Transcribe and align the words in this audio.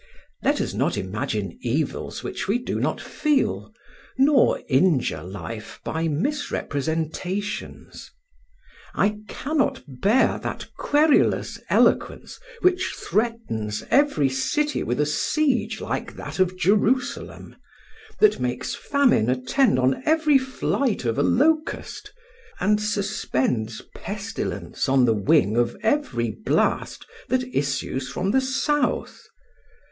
Let 0.41 0.59
us 0.61 0.73
not 0.73 0.97
imagine 0.97 1.59
evils 1.61 2.23
which 2.23 2.47
we 2.47 2.57
do 2.57 2.79
not 2.79 2.99
feel, 2.99 3.71
nor 4.17 4.59
injure 4.67 5.21
life 5.21 5.79
by 5.83 6.07
misrepresentations. 6.07 8.09
I 8.95 9.19
cannot 9.27 9.83
bear 9.87 10.39
that 10.41 10.69
querulous 10.75 11.59
eloquence 11.69 12.39
which 12.61 12.95
threatens 12.95 13.83
every 13.91 14.27
city 14.27 14.81
with 14.81 14.99
a 14.99 15.05
siege 15.05 15.79
like 15.79 16.15
that 16.15 16.39
of 16.39 16.57
Jerusalem, 16.57 17.57
that 18.19 18.39
makes 18.39 18.73
famine 18.73 19.29
attend 19.29 19.77
on 19.77 20.01
every 20.07 20.39
flight 20.39 21.05
of 21.05 21.19
locust, 21.19 22.11
and 22.59 22.81
suspends 22.81 23.83
pestilence 23.93 24.89
on 24.89 25.05
the 25.05 25.13
wing 25.13 25.55
of 25.57 25.77
every 25.83 26.31
blast 26.31 27.05
that 27.29 27.43
issues 27.55 28.09
from 28.09 28.31
the 28.31 28.41
south. 28.41 29.27